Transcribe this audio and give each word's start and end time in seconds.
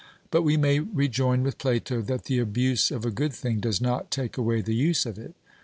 But 0.31 0.41
we 0.41 0.57
may 0.57 0.79
rejoin 0.79 1.43
with 1.43 1.59
Plato 1.59 2.01
that 2.01 2.23
the 2.23 2.39
abuse 2.39 2.89
of 2.89 3.05
a 3.05 3.11
good 3.11 3.33
thing 3.33 3.59
does 3.59 3.79
not 3.79 4.09
take 4.09 4.35
away 4.35 4.61
the 4.61 4.73
use 4.73 5.05
of 5.05 5.19
it. 5.19 5.35